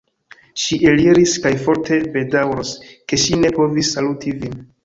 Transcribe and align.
Ŝi 0.61 0.79
eliris 0.91 1.35
kaj 1.43 1.51
forte 1.65 1.99
bedaŭros, 2.17 2.75
ke 3.13 3.23
ŝi 3.25 3.41
ne 3.45 3.55
povis 3.59 3.93
saluti 3.99 4.39
vin. 4.43 4.61